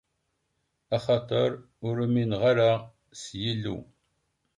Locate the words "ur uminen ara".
1.87-2.71